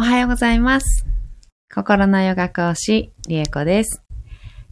[0.00, 1.04] おはようございます。
[1.74, 4.00] 心のヨガ講師、リエコです。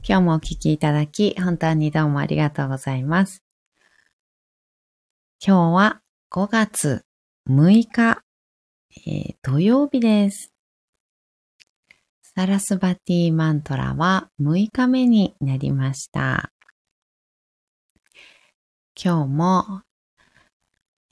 [0.08, 3.42] 今日もお聞きいただき、本当にどうもありがとうございます。
[5.44, 6.00] 今日は
[6.30, 7.04] 5月
[7.50, 8.22] 6日、
[9.04, 10.52] えー土曜日です。
[12.22, 16.52] サラスバティマントラは6日目になりました。
[18.94, 19.82] 今日も、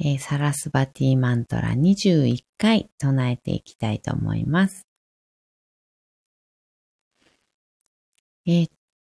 [0.00, 4.86] えーサラスバティマントラ21回唱えていきたいと思います。
[8.46, 8.68] えーっ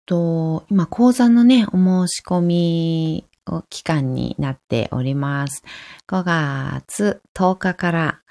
[0.07, 3.29] と、今講座のね、お申し込み
[3.71, 5.63] 期間になっております。
[6.07, 8.23] 5月10日から、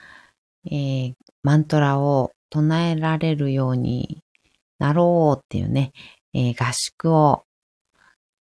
[0.65, 4.21] えーマントラを唱えられるように
[4.79, 5.91] なろうっていうね、
[6.33, 7.45] えー合宿を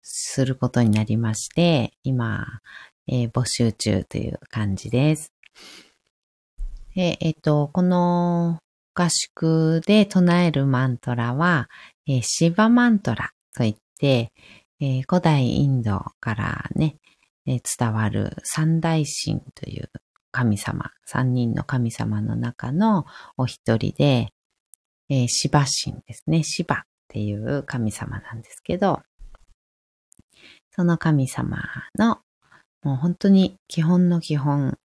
[0.03, 2.47] することになりまして、今、
[3.09, 5.33] えー募集中という感じです。
[6.95, 8.59] でえっ、と、この
[8.95, 11.69] 合宿で唱えるマントラは、
[12.09, 14.33] えーシバマントラといって、
[14.81, 16.97] えー古代インドからね、
[17.47, 19.91] えー伝わる三大神という
[20.33, 24.29] 神様、三人の神様の中のお一人で、
[25.09, 26.43] えーシバ神ですね。
[26.43, 29.03] シバっていう神様なんですけど、
[30.71, 31.59] その神様
[31.99, 32.21] の
[32.87, 34.79] もう本当に基本の基本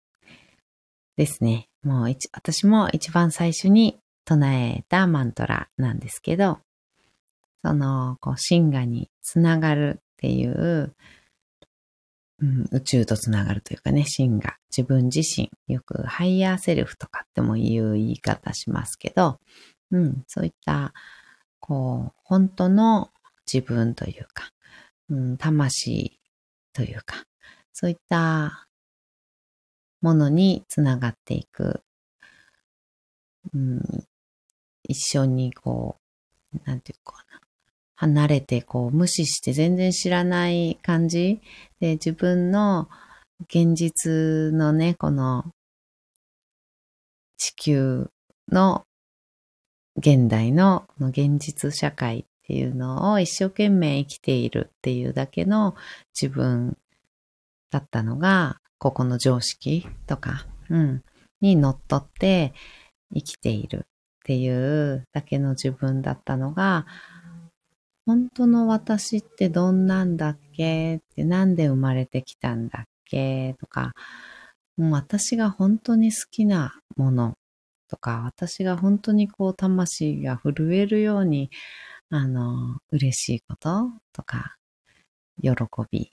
[1.18, 1.70] ですね。
[1.84, 6.58] もう私も一番最初に唱えたマントラなんですけど、
[7.64, 10.96] その、こう、神我につながるっていう、
[12.40, 19.40] うん、宇宙とつながるというかね、神我、自分自身、よくハイヤーセルフとかってもいう言い方しますけど、
[19.92, 20.96] うん、そういった、
[21.60, 23.12] こう、本当の
[23.46, 24.50] 自分というか、
[25.08, 26.20] うん、魂
[26.74, 27.26] というか、
[27.74, 28.68] そういった
[30.02, 31.82] ものにつながっていく、
[33.54, 34.08] うん、
[34.84, 35.98] 一緒にこ
[36.54, 37.42] う、なんていうかな、
[37.96, 41.40] 離れてこう無視して全然知らない感じ。
[41.80, 42.90] で自分の
[43.42, 45.46] 現実のね、この
[47.38, 48.10] 地球
[48.52, 48.86] の
[49.98, 55.76] 現代のこの現実社会っていうのを一生懸命生きているっていうだけの
[56.20, 56.78] 自分
[57.72, 61.04] だったのが、ここの常識とか、うん、
[61.40, 62.54] にのっとって
[63.14, 63.82] 生きているっ
[64.26, 66.86] ていうだけの自分だったのが、
[68.06, 70.98] 本当の私ってどんなんだっけ？
[70.98, 73.56] ってなんで生まれてきたんだっけ？
[73.60, 73.94] とか、
[74.78, 77.36] もう私が本当に好きなもの
[77.88, 81.52] とか、私が本当にこう魂が震えるように、
[82.10, 84.56] あの、嬉しいこととか、
[85.42, 85.52] 喜
[85.92, 86.12] び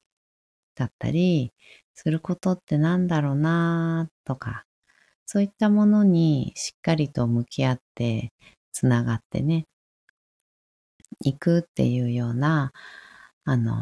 [0.78, 1.52] だったり、
[1.94, 4.64] することってなんだろうなとか、
[5.26, 8.32] そういったものにしっかりと向き合って、
[8.72, 9.66] つながってね、
[11.20, 12.72] 行くっていうような、
[13.44, 13.74] あの、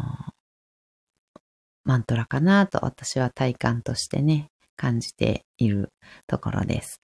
[1.85, 5.93] マントラかなと私は体感としてね、感じている
[6.27, 7.03] ところです。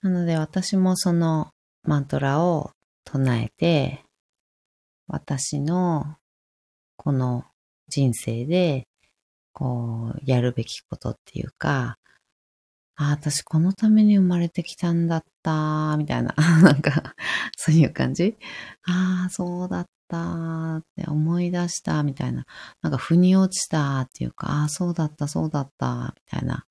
[0.00, 1.50] なので私もその
[1.82, 2.70] マントラを
[3.04, 4.04] 唱えて、
[5.08, 6.16] 私の
[7.08, 7.46] この
[7.88, 8.86] 人生で、
[9.54, 11.96] こう、やるべきことっていうか、
[12.96, 17.14] ああ、私このために生まれてきたんだった、みたいな、 なんか、
[17.56, 18.36] そういう感じ
[18.86, 22.44] ああ、そうだったって思い出した、みたいな。
[22.82, 26.66] なんか、腑に落ちたっていうか、ああ、そうだった、そうだった、みたいな。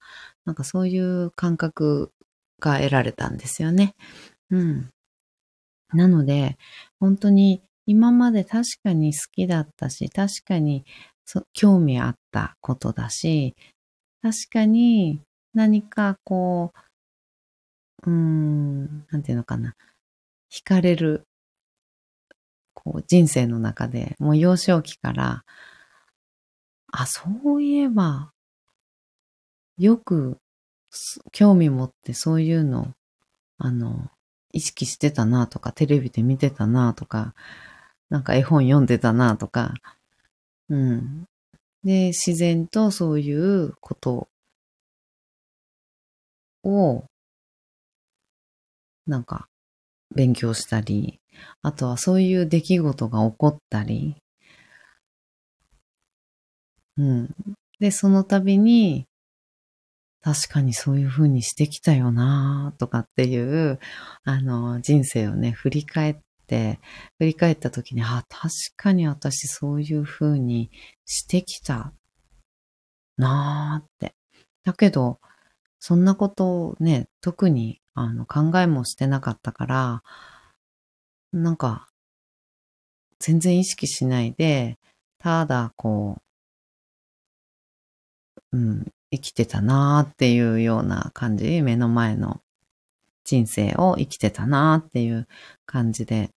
[0.45, 2.13] なんかそういう感覚
[2.59, 3.95] が得られたんですよね。
[4.51, 4.91] うん。
[5.93, 6.59] なので、
[6.99, 10.85] 本当に今まで確かに好きだったし、確かに
[11.53, 13.55] 興味あったことだし、
[14.21, 15.21] 確かに
[15.53, 16.73] 何かこ
[18.05, 19.75] う、うーん、なんていうのかな、
[20.51, 21.27] 惹かれる、
[22.73, 25.43] こう人生の中で、もう幼少期から、
[26.91, 27.23] あ、そ
[27.55, 28.33] ういえば、
[29.77, 30.37] よく
[31.31, 32.93] 興味持ってそういうの、
[33.59, 34.09] あの、
[34.53, 37.35] 意識してたなとか、テレビで見てたなとか、
[38.09, 39.73] なんか絵本読んでたなとか、
[40.69, 41.25] うん。
[41.83, 44.29] で、自然とそういうこと
[46.63, 47.07] を、
[49.07, 49.49] なんか、
[50.15, 51.19] 勉強したり、
[51.63, 54.17] あとはそういう出来事が起こったり、
[56.97, 57.29] うん。
[57.79, 59.07] で、その度に、
[60.21, 63.79] 確かにそういう風にしてきたよなとかっていう、
[64.23, 66.17] あの、人生をね、振り返っ、
[67.17, 70.71] 振り返った時に、あ、確かに私そういう風に
[71.05, 71.93] してきた
[73.17, 74.15] なーって。
[74.63, 75.19] だけど、
[75.79, 80.03] そんなことをね、特にあの考えもしてなかったから、
[81.33, 81.87] なんか、
[83.19, 84.77] 全然意識しないで、
[85.19, 86.17] ただこ
[88.51, 92.41] う、うん、生きてたなーっていうような感じ、目の前の
[93.23, 95.27] 人生を生きてたなーっていう
[95.65, 96.31] 感じで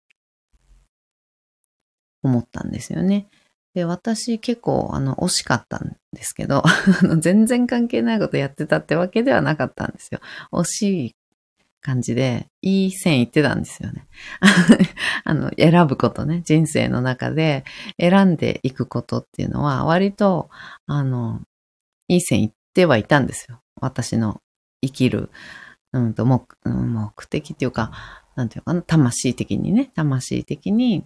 [2.23, 3.29] 思ったんですよね。
[3.75, 6.63] で、私結構、あの、惜しかったんですけど、
[7.21, 10.21] 全然関係ないことやってたってわけではなかったんですよ。
[10.53, 11.17] 惜しい
[11.81, 14.07] 感じで、いい線いってたんですよね。
[15.25, 17.65] あの、選ぶことね、人生の中で
[17.99, 20.51] 選んでいくことっていうのは、割と、
[20.87, 21.41] あの、
[22.09, 23.61] いい線いってはいたんですよ。
[23.81, 24.41] 私の
[24.83, 25.31] 生きる、
[25.93, 27.93] うんと、目、目的っていうか、
[28.35, 31.05] なんていうかな、魂的にね、魂的に、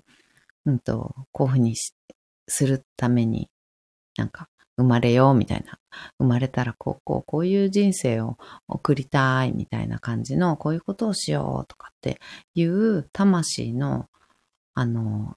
[0.67, 1.75] うんと、こういうふうに
[2.49, 3.51] するために、
[4.17, 5.79] なんか、生まれようみたいな。
[6.19, 12.21] 生まれたらこう、こう、こういう人生を送りたいみたいな感じの、こういうことをしようとかって
[12.55, 14.09] いう魂の、
[14.75, 15.37] あの、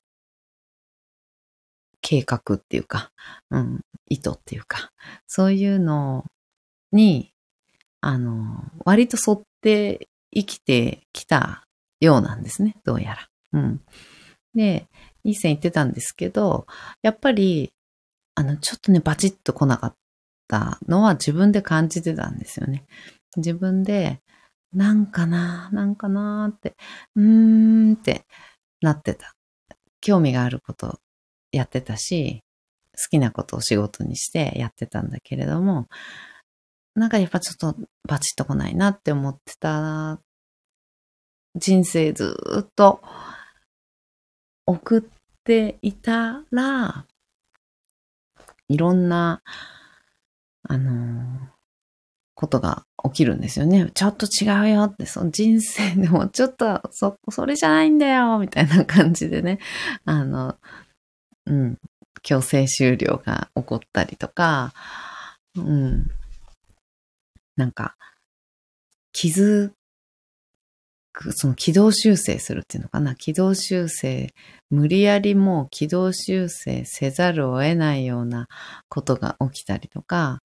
[2.02, 3.12] 計画っていうか、
[3.52, 4.92] うん、意図っていうか、
[5.28, 6.26] そういうの
[6.92, 7.34] に、
[8.02, 11.68] あの、割と沿って生きてきた
[12.00, 13.30] ようなんですね、どうやら。
[13.54, 13.82] うん。
[14.56, 14.88] で、
[15.28, 16.66] いい線言ってたんですけど、
[17.02, 17.74] やっぱり、
[18.36, 19.96] あの、ちょっとね、バチッと来なかっ
[20.48, 22.86] たのは自分で感じてたんですよね。
[23.36, 24.22] 自分で、
[24.74, 26.76] なんかな、なんかなって、
[27.16, 28.26] うーんって
[28.82, 29.34] なってた。
[30.00, 31.00] 興味があること
[31.52, 32.44] やってたし、
[32.94, 35.88] 好きなことを仕事にしてやってたんだけれども、
[36.96, 37.76] なんかやっぱちょっと
[38.08, 40.22] バチッと来ないなって思ってた
[41.56, 43.02] 人生ずっと
[44.66, 45.17] 送っ
[45.48, 47.06] ていたら、
[48.68, 49.42] いろんな、
[50.64, 51.48] あのー、
[52.36, 53.90] ことが起きるんですよね。
[53.94, 59.60] ちょっと違うよって、その人生でもちょっと、そ、それじゃないんだよみたいな感じでね、
[60.04, 60.58] あの、
[61.46, 61.78] うん、
[62.22, 64.74] 強制終了が起こったりとか、
[65.56, 66.12] うん、
[67.56, 67.96] なんか、
[69.14, 69.72] 気づ、
[71.32, 73.16] その軌道修正するっていうのかな。
[73.16, 74.34] 軌道修正、
[74.70, 78.48] 無理やりもう軌道修正せざるを得ないような
[78.90, 80.40] ことが起きたりとか、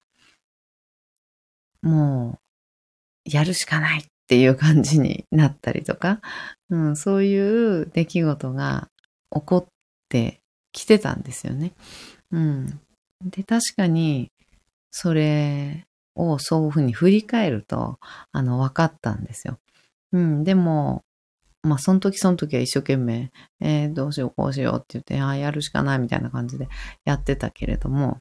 [1.81, 2.39] も
[3.25, 6.21] う、やるしかないっていう感じになったりとか、
[6.69, 8.89] うん、そういう出来事が
[9.31, 9.65] 起こっ
[10.09, 10.41] て
[10.71, 11.73] 来てたんですよね。
[12.31, 12.79] うん。
[13.21, 14.31] で、確かに、
[14.91, 15.85] それ
[16.15, 17.99] をそういうふうに振り返ると、
[18.31, 19.59] あの、分かったんですよ。
[20.13, 20.43] うん。
[20.43, 21.03] でも、
[21.63, 23.31] まあ、その時その時は一生懸命、
[23.61, 26.67] えー、どうしよう、こうしようって言って、ああ、やるしかないみたいな感じで
[27.05, 28.19] やってたけれども、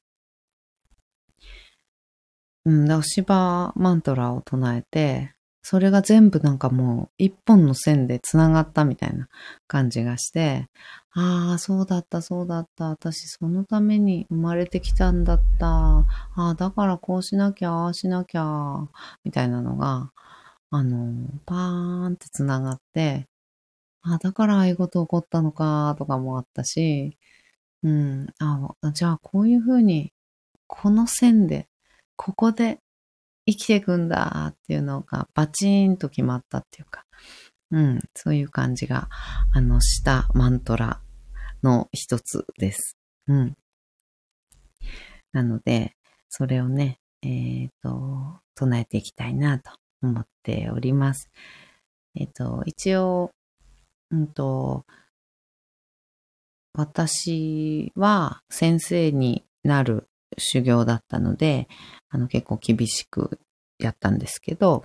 [2.65, 5.35] うん、だから芝マントラを唱えて、
[5.65, 9.29] それが全部なんかもう一本の線で繋がったみたいな
[9.69, 10.67] 感じがして、
[11.15, 12.87] ああ、そうだった、そうだった。
[12.87, 15.69] 私そのために生まれてきたんだった。
[15.69, 18.89] ああ、だからこうしなきゃ、ああしなきゃ、
[19.25, 20.12] みたいなのが、
[20.74, 23.28] あの、パーンって繋がって、
[24.02, 27.19] あ、だからああいうこと起こったのか、とかもあったし、
[27.82, 30.12] うん、あじゃあこういうふうに、
[30.66, 31.69] この線で、
[32.16, 32.80] ここで
[33.46, 37.05] 生きていくんだっていうのがバチーンと決まったっていうか、
[37.70, 39.10] うん、そういう感じが、
[39.52, 41.02] あの、したマントラ
[41.62, 42.96] の一つです。
[43.29, 43.56] うん。
[45.32, 45.96] なので、
[46.31, 51.31] それをね、えっ、ー、と、唱えていきたいなと思っております。
[52.15, 53.31] えっ、と、一応、
[54.11, 54.85] うんと、
[56.75, 61.69] 私は先生になる修行だったので、
[62.09, 63.39] あの結構厳しく
[63.79, 64.85] やったんですけど、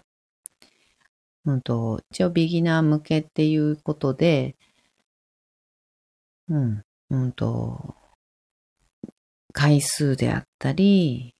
[1.45, 4.55] うんと、一応ビギナー向けっていうことで、
[6.49, 7.95] うん、うんと、
[9.53, 11.36] 回数であったり、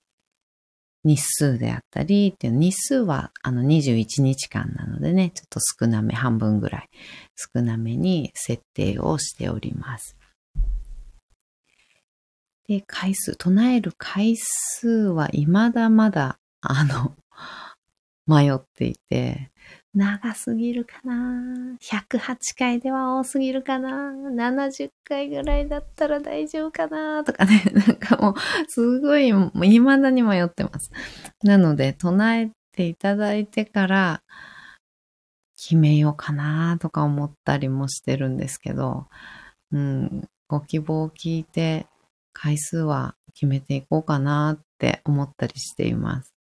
[1.08, 6.90] 日数であったりっていう、日数はあの21日間なのでね、ちょっと少なめ、半分ぐらい
[7.36, 10.18] 少なめに設定をしております。
[12.68, 17.16] で、回数、唱える回数は未だまだ、あの、
[18.28, 19.52] 迷っていて、
[19.98, 28.36] 長すぎるかな ?108 回では多すぎるかな ?70 回ぐらいだったら大丈夫かなとかね、 なんかもう、
[28.68, 30.92] すごい、未だに迷ってます。
[31.42, 34.22] なので、唱えていただいてから、
[35.56, 39.08] 決めようかなとか思ったりもしてるんですけど、
[39.72, 41.88] うん、ご希望を聞いて、
[42.34, 46.37] 回数は決めていこうかなって思ったりしています。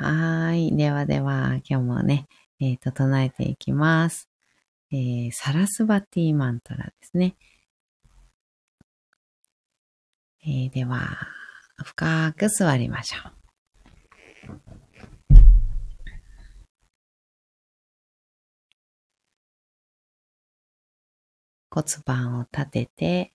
[0.00, 0.76] はい。
[0.76, 2.28] ではでは、今日もね、
[2.60, 4.28] え、ー、と、唱えていきます。
[4.92, 7.34] えー、サラスバティマントラですね。
[10.46, 11.18] えー、では、
[11.84, 13.32] 深く座りましょう。
[21.70, 23.32] 骨盤を立てて、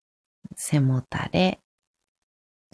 [0.55, 1.59] 背もたれ、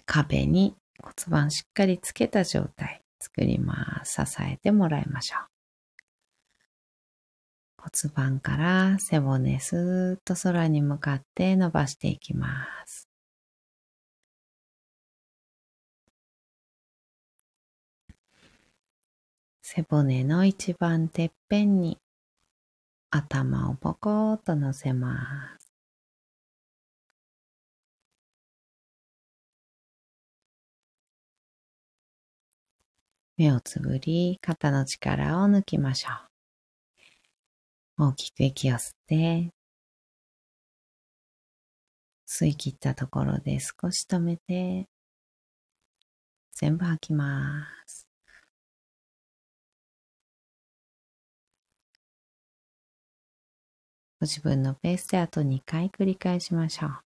[0.06, 4.24] 壁に骨盤しっかりつけた状態作ります。
[4.24, 5.50] 支えてもらいましょう。
[7.76, 13.08] 骨盤から背骨スーッと空に向かって伸ばしていきます。
[19.62, 21.98] 背骨の一番てっぺんに
[23.10, 25.59] 頭をポコッと乗せます。
[33.40, 36.10] 目をつぶり、肩の力を抜きましょ
[37.96, 38.10] う。
[38.10, 39.50] 大きく息を吸って、
[42.28, 44.90] 吸い切ったところで少し止めて、
[46.52, 48.06] 全部吐きます。
[54.20, 57.09] ご自分のペースであと2回繰り返しましょう。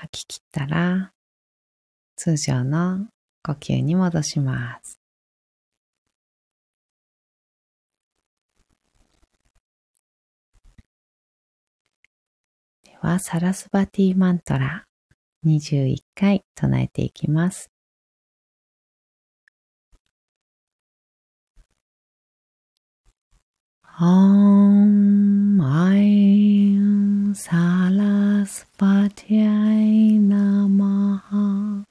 [0.00, 1.12] 吐き切ったら、
[2.16, 3.08] 通常の
[3.42, 4.98] 呼吸に戻します。
[12.82, 14.86] では、サラスバティマントラ
[15.44, 17.70] 21回唱えていきます。
[24.00, 25.60] Om
[27.30, 28.66] Sarasvatiya
[30.18, 31.84] Namaha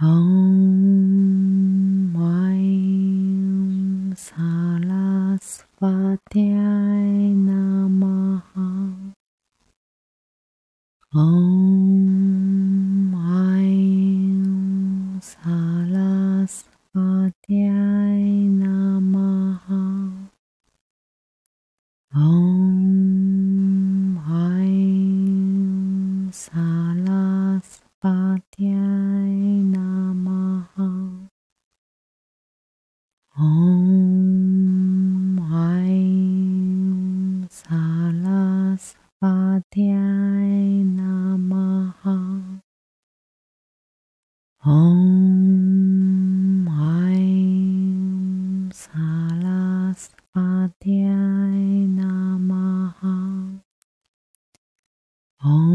[0.00, 0.63] 哦。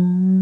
[0.09, 0.38] Mm.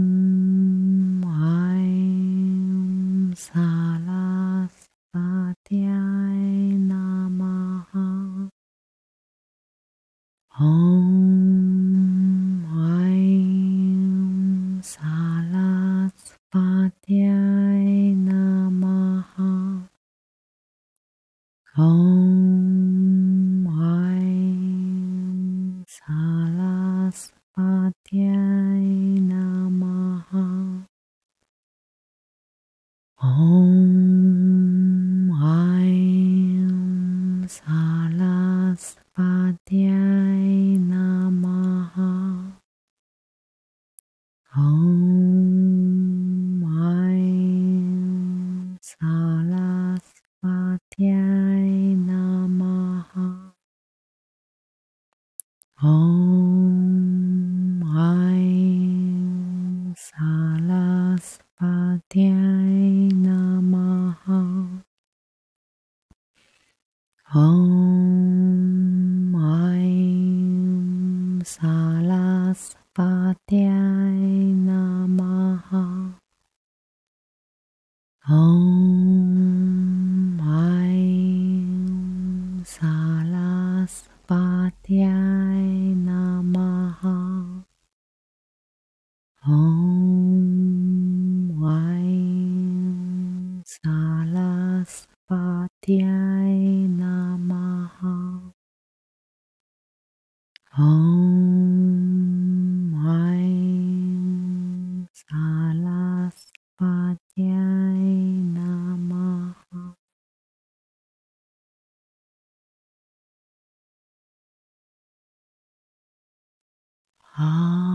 [117.38, 117.87] 啊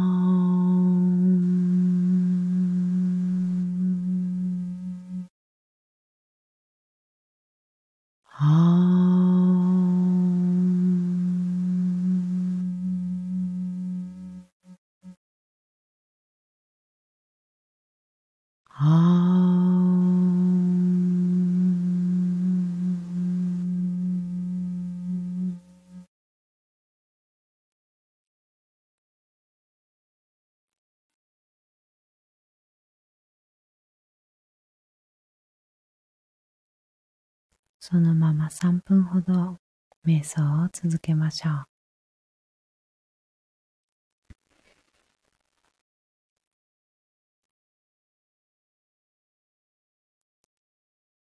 [37.84, 39.58] そのまま3分ほど
[40.06, 41.64] 瞑想を続けましょう。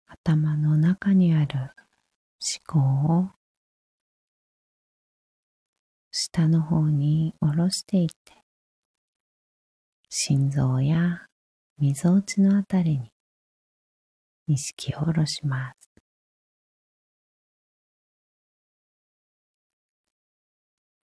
[0.07, 1.69] 頭の中にある思
[2.65, 2.79] 考
[3.13, 3.29] を
[6.09, 8.33] 下の方に下ろしていって
[10.09, 11.27] 心臓や
[11.77, 13.11] みぞおちのあたりに
[14.47, 15.86] 意識を下ろします。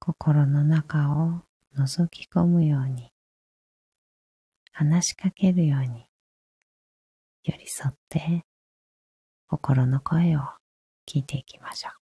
[0.04, 1.42] 心の中を
[1.78, 3.12] 覗き込むように
[4.72, 6.06] 話しかけるように
[7.44, 8.42] 寄り添って
[9.46, 10.40] 心の声を
[11.08, 12.01] 聞いていきましょう。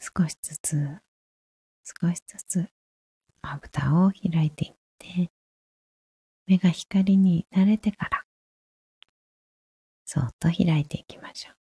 [0.00, 0.98] 少しずつ、
[1.84, 2.68] 少しずつ、
[3.42, 5.30] まぶたを開いていって、
[6.46, 8.24] 目が光に慣れてから、
[10.06, 11.59] そっと開いていきましょう。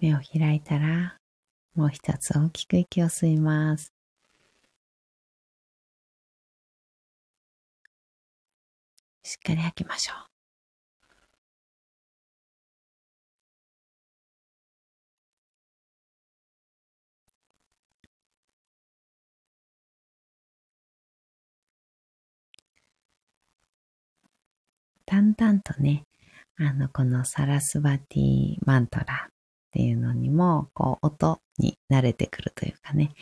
[0.00, 1.18] 目を開いたら、
[1.74, 3.92] もう一つ大きく息を吸います。
[9.22, 10.30] しっかり吐きましょう。
[25.06, 26.04] だんだんとね、
[26.56, 29.28] あの、このサラスバティマントラ
[29.70, 33.12] っていうのにも、こう、音に慣れてくるというかね、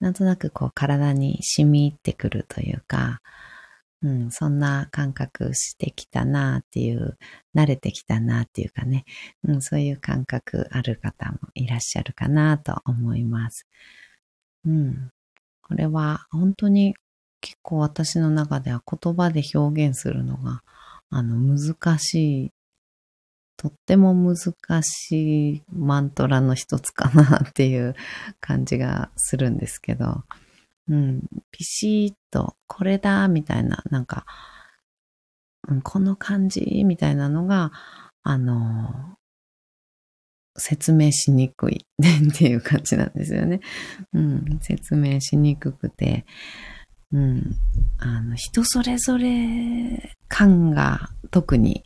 [0.00, 3.20] なんとなくこう、体に染み入ってくるというか、
[4.02, 7.16] うん、そんな感覚してきたなっていう、
[7.54, 9.04] 慣れてきたなっていうかね、
[9.44, 13.66] うん、そういう感覚ある方もいらっしゃるかなと思います。
[14.64, 15.10] うん。
[15.62, 16.94] これは本当に
[17.40, 20.62] 結構私の中では言葉で表現するのが、
[21.10, 22.52] あの、難しい
[23.58, 27.96] とっても難しいマントラの一つかなっていう
[28.40, 30.22] 感じがするんですけど、
[30.88, 34.24] うん、ピシッとこれだみたいな、なんか、
[35.68, 37.72] うん、この感じみたいなのが、
[38.22, 39.16] あの、
[40.56, 41.84] 説明しにくい
[42.30, 43.60] っていう感じなんですよね。
[44.12, 46.26] うん、説明しにくくて、
[47.10, 47.56] うん、
[47.98, 51.82] あの、人それぞれ感が特に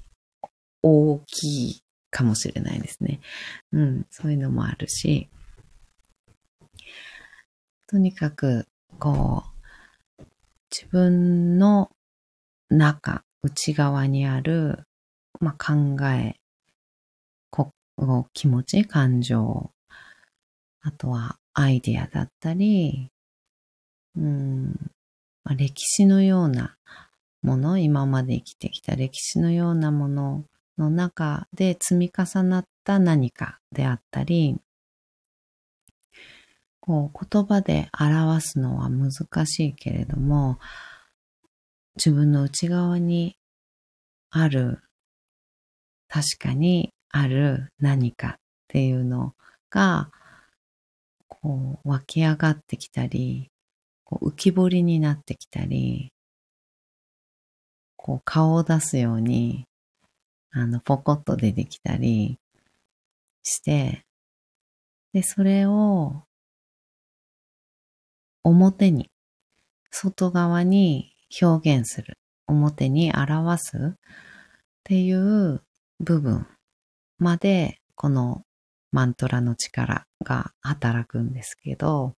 [0.82, 3.20] 大きいかもしれないですね。
[3.72, 5.28] うん、そういうのもあるし、
[7.86, 8.66] とにかく、
[8.98, 9.44] こ
[10.18, 10.24] う、
[10.70, 11.90] 自分の
[12.70, 14.84] 中、内側にある、
[15.40, 16.36] まあ、考え、
[17.50, 17.72] こ
[18.32, 19.70] 気持ち、感情、
[20.80, 23.10] あとはアイディアだったり、
[24.16, 24.90] うん、
[25.44, 26.76] まあ、歴史のような
[27.42, 30.44] もの、今まで生きてきた歴史のようなもの
[30.78, 34.56] の中で積み重なった何かであったり、
[36.80, 40.58] こう言葉で表すのは難しいけれども、
[41.96, 43.36] 自分の内側に
[44.30, 44.82] ある、
[46.08, 48.34] 確かにある何かっ
[48.68, 49.34] ていうの
[49.70, 50.10] が、
[51.28, 53.50] こう湧き上がってきたり、
[54.04, 56.12] こう浮き彫りになってきたり、
[57.96, 59.66] こう顔を出すように
[60.52, 62.38] あの、ポコッと出てきたり
[63.42, 64.04] して、
[65.12, 66.24] で、それを
[68.44, 69.10] 表に、
[69.90, 73.98] 外側に表現する、表に表すっ
[74.84, 75.62] ていう
[76.00, 76.46] 部分
[77.18, 78.42] まで、この
[78.90, 82.14] マントラの力が働くんですけど、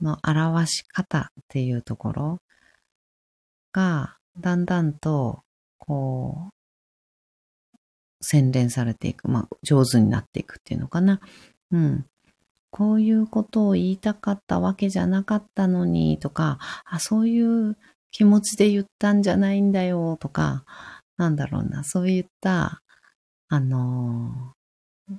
[0.00, 2.38] の表し方っていうところ
[3.72, 5.42] が、だんだんと、
[5.78, 6.55] こう、
[8.26, 11.20] 洗練されていく、まあ、上手になっていくっていうのかな。
[11.70, 12.06] うん。
[12.70, 17.76] こういうことを言いたかったわけじゃなかったのにとか、あ、そういう
[18.10, 20.64] 気持ちで言ったんじゃないんだよとか、
[21.16, 22.82] なんだろうな、そういった、
[23.48, 25.14] あのー、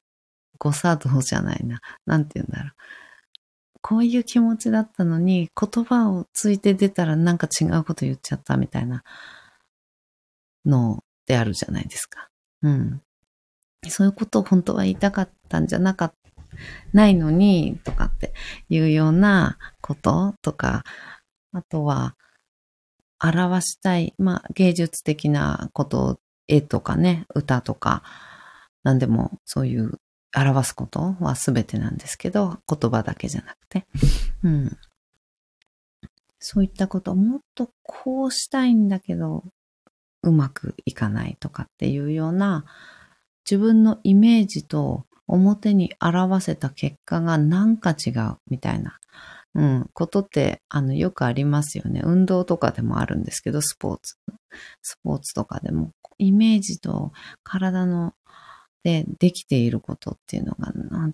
[0.60, 1.80] 誤作動じゃないな。
[2.06, 2.74] なんて言うんだろう。
[3.82, 9.04] こういう気持ちだったのに、言葉をついて出たらなんか違うこと言っちゃったみたいな
[10.66, 12.30] のであるじゃないですか。
[12.62, 13.02] うん。
[13.90, 16.18] そういうことを本当は言いたかったんじゃなかった、
[16.94, 18.34] ないのに、とかって
[18.70, 20.84] いうようなこととか、
[21.52, 22.16] あとは、
[23.20, 28.04] 表したい、まあ、芸術的なこと絵とかね、歌とか、
[28.84, 30.00] 何でもそういう
[30.36, 33.86] 表すことは全てなんですけど、言葉だけじゃなくて。
[34.44, 34.78] うん。
[36.40, 39.44] そういったこと、もっとこうしたいんだけど、
[40.28, 42.66] うまくいかないとかっていうような、
[43.46, 49.00] 自分のイメージと表に表せた結果がなんか違うみたいな、
[49.56, 52.02] うん、ことって、あの、よくありますよね。
[52.04, 54.18] 運動とかでもあるんですけど、スポーツ。
[54.82, 57.14] スポーツとかでも、イメージと
[57.44, 58.14] 体の
[58.84, 60.72] でできていることっていうのが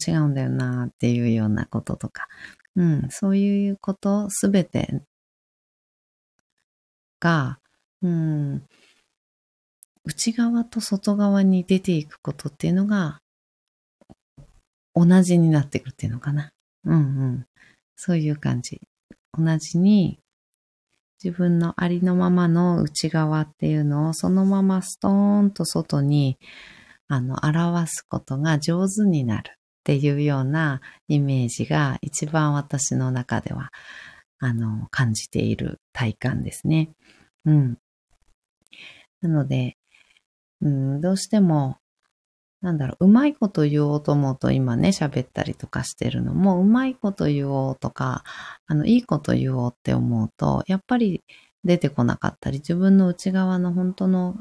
[0.07, 2.27] 違うんだよなっていうようなこととか、
[2.75, 5.01] うん、そういうことすべて
[7.19, 7.59] が、
[8.01, 8.63] うん、
[10.05, 13.19] 内側と外側に出ていくことっていうのが
[14.93, 16.51] 同じになってくるっていうのかな。
[16.85, 17.45] うんうん。
[17.95, 18.81] そういう感じ。
[19.37, 20.19] 同じに
[21.23, 26.37] 自分のありのままの内側っていうのをそのままストーンと外に
[27.07, 33.69] あの表すことが上手になるっていうようなイメージが一番私の中では
[34.39, 36.89] あの感じている体感ですね。
[37.45, 37.77] うん。
[39.21, 39.77] なので、
[40.63, 41.77] うん、どうしても
[42.63, 48.23] なんだろう、うまいこと言おうと思うと今ね、喋ったりとかしてるのも、うまいこと言おうとか、
[48.67, 51.21] あの、いいこと言おうって思うと、やっぱり
[51.65, 54.37] 出てこなかったり、自分の内側の本当の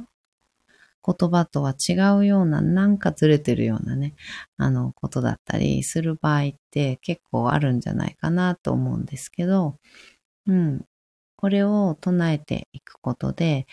[1.05, 4.15] 言葉とは違うような、なんかずれてるようなね、
[4.57, 9.79] あの、ことだったりする場合って結構あるんじゃないかなと思うんですけど、
[10.47, 10.85] うん。
[11.37, 13.67] これを唱えていくことで、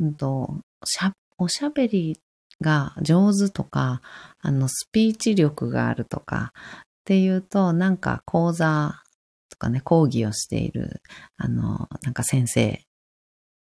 [0.00, 2.18] うんと、しゃおしゃべり
[2.60, 4.00] が上手とか、
[4.40, 9.02] あの、スピーチ力があるとかっていうと、なんか講座
[9.50, 11.02] とかね、講義をしている、
[11.36, 12.82] あの、なんか先生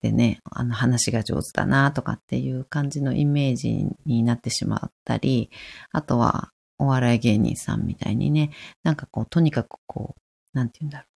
[0.02, 5.50] でね、あの話が上手だなとかっていう感じのイメージになってしまったり、
[5.92, 8.50] あとはお笑い芸人さんみたいにね、
[8.82, 11.16] なんかこう、とにかくこう、なんて言うんだろう。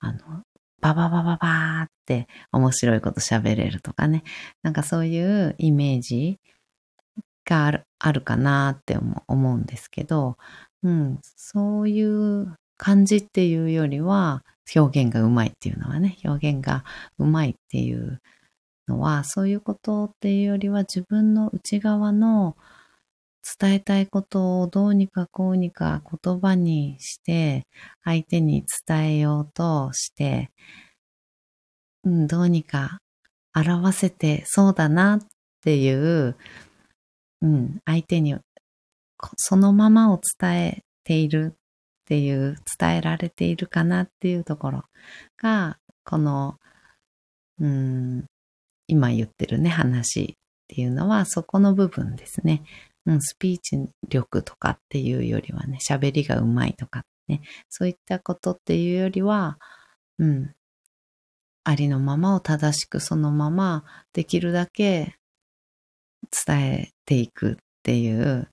[0.00, 0.42] あの、
[0.80, 4.22] バババババーって面白いこと喋れるとかね。
[4.62, 6.38] なんかそういうイメージ
[7.44, 10.36] があるあるかなって思うんですけど、
[10.82, 16.84] うん、そういう感じっていうよりは、表現がうまいっていうのはね、表現が
[17.18, 18.20] うまいっていう
[18.86, 22.56] のは、そういうことっていうよりは自分の内側の
[23.58, 27.66] 伝えたいことをどうにかこうにか言葉にして
[28.04, 30.50] 相手に伝えようとして、
[32.04, 32.98] うん、どうにか
[33.54, 35.20] 表せてそうだなっ
[35.62, 36.36] ていう
[37.42, 38.36] うん、相手に
[39.36, 41.56] そのままを伝えているっ
[42.06, 44.84] ていう、伝えられているかなっていうところ
[45.40, 46.56] が、この、
[47.60, 48.24] うん、
[48.86, 50.36] 今言ってるね、話っ
[50.68, 52.62] ていうのはそこの部分ですね。
[53.08, 59.58] うん、スピーチ力とかっていうよりはね、喋りがうまいとかね、そういったことっていうよりは、
[60.18, 60.54] うん、
[61.64, 65.16] ありのままを正しくそのままできるだけ
[66.46, 68.48] 伝えていくっていう、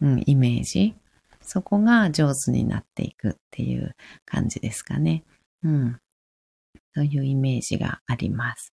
[0.00, 0.94] うん、イメージ。
[1.40, 5.22] そこが上手になっていくっていう感じですかね。
[5.62, 6.00] うん。
[6.94, 8.72] そういうイメージがあります。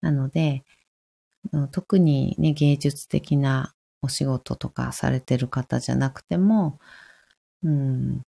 [0.00, 0.64] なので、
[1.70, 6.78] 特にね、芸術的なお仕事とかされてる方じゃなくても、
[7.62, 8.22] うん、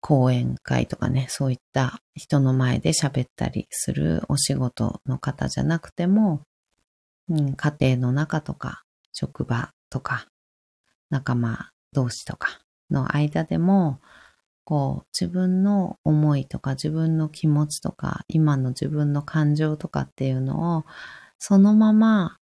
[0.00, 6.42] 講演会とかね、そういった人の前で喋ったりするお仕事の方じゃなくても、
[7.28, 10.26] うん、家庭の中とか、職場とか、
[11.10, 14.00] 仲間同士とかの間でも、
[14.64, 20.84] こう、自分の思いとか自分の気持ちとか、今の自分の感情とかっていうのを、
[21.38, 22.39] そのまま、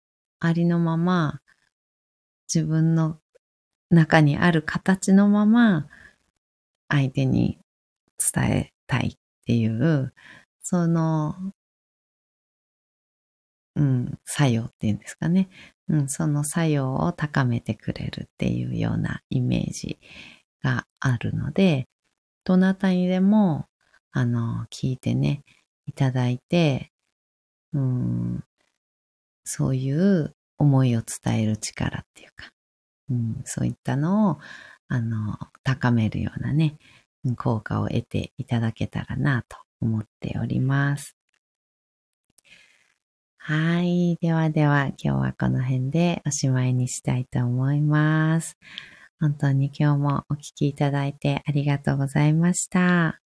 [0.42, 1.40] ありのまま、
[2.54, 3.20] 自分の
[3.90, 5.88] 中にある形のまま、
[6.90, 7.60] 相手に
[8.34, 10.14] 伝えたいっていう、
[10.62, 11.36] その
[13.76, 15.50] うん、作用っていうんですかね。
[15.88, 20.00] うん、その作用を高めてくれるっていうようなイメージ
[20.64, 21.88] があるので、
[22.46, 23.68] どなたにでも、
[24.12, 25.44] あの、聞いてね、
[25.88, 26.92] いただいて、
[27.74, 28.44] うん、
[29.52, 32.52] そういう思いを伝える力っていうか、
[33.10, 34.38] うん、そういったのを、
[34.88, 36.78] あの、高めるようなね、
[37.36, 41.18] 効果を得ていただけたらなと思っております。
[43.40, 44.18] はい。
[44.22, 48.58] ではでは、今日はこの辺でおしまいにしたいと思います。
[49.20, 53.20] 本当に今日もお聞きいただいてありがとうございました。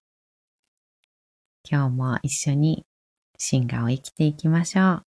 [1.69, 2.87] 今日も一緒に
[3.37, 5.04] 進化を生きていきましょう。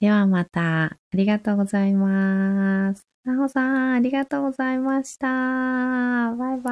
[0.00, 3.06] ではまた、ありがとうございます。
[3.24, 5.26] なほさん、ありがとうございました。
[5.28, 6.70] バイバ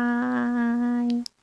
[1.04, 1.37] ーイ。